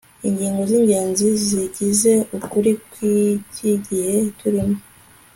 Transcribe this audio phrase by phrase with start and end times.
[0.27, 4.77] ingingo zingenzi zigize ukuri kwiki gihe turimo